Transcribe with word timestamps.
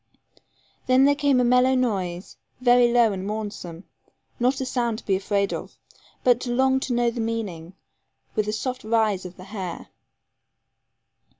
Then 0.87 1.05
there 1.05 1.13
came 1.13 1.39
a 1.39 1.43
mellow 1.43 1.75
noise, 1.75 2.35
very 2.59 2.91
low 2.91 3.13
and 3.13 3.23
mournsome, 3.23 3.83
not 4.39 4.59
a 4.59 4.65
sound 4.65 4.97
to 4.97 5.05
be 5.05 5.15
afraid 5.15 5.53
of, 5.53 5.77
but 6.23 6.39
to 6.41 6.49
long 6.51 6.79
to 6.79 6.93
know 6.93 7.11
the 7.11 7.21
meaning, 7.21 7.75
with 8.33 8.47
a 8.47 8.51
soft 8.51 8.83
rise 8.83 9.27
of 9.27 9.37
the 9.37 9.43
hair. 9.43 9.89